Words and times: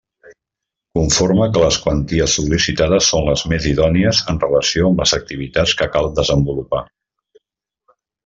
Conforme 0.99 1.47
que 1.57 1.61
les 1.63 1.75
quanties 1.83 2.37
sol·licitades 2.39 3.09
són 3.13 3.27
les 3.27 3.43
més 3.53 3.67
idònies 3.73 4.23
en 4.33 4.41
relació 4.45 4.89
amb 4.93 5.03
les 5.05 5.15
activitats 5.19 5.75
que 5.83 5.91
cal 5.99 6.09
desenvolupar. 6.23 6.81